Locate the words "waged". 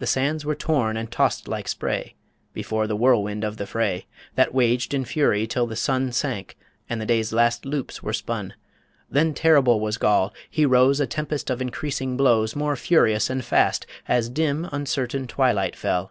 4.52-4.92